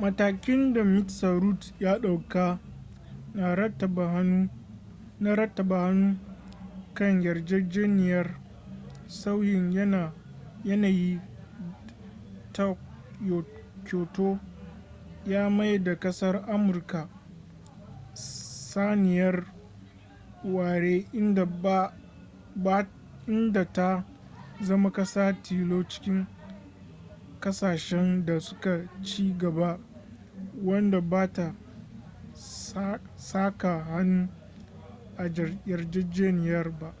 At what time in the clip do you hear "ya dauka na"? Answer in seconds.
1.80-3.54